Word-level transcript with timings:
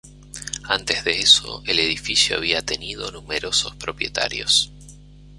Antes 0.67 1.03
de 1.03 1.19
eso 1.19 1.61
el 1.67 1.77
edificio 1.77 2.35
había 2.35 2.63
tenido 2.65 3.11
numerosos 3.11 3.75
propietarios. 3.75 4.73